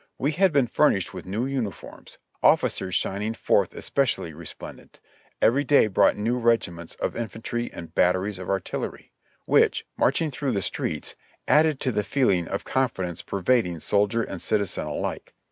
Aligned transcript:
We 0.17 0.31
had 0.31 0.51
been 0.51 0.65
furnished 0.65 1.13
with 1.13 1.27
new 1.27 1.45
uniforms, 1.45 2.17
officers 2.41 2.95
shining 2.95 3.35
forth 3.35 3.75
es 3.75 3.91
pecially 3.91 4.33
resplendent; 4.35 4.99
every 5.43 5.63
day 5.63 5.85
brought 5.85 6.17
new 6.17 6.39
regiments 6.39 6.95
of 6.95 7.15
in 7.15 7.27
fantry 7.27 7.71
and 7.71 7.93
batteries 7.93 8.39
of 8.39 8.49
artillery, 8.49 9.11
which, 9.45 9.85
marching 9.97 10.31
through 10.31 10.53
the 10.53 10.63
streets, 10.63 11.15
added 11.47 11.79
to 11.81 11.91
the 11.91 12.03
feeling 12.03 12.47
of 12.47 12.63
confidence 12.65 13.21
pervading 13.21 13.79
soldier 13.79 14.23
and 14.23 14.41
citizen 14.41 14.87
alike. 14.87 15.35